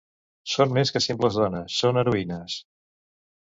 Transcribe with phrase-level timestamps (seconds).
[0.53, 2.61] Són més que simples dones, són heroïnes.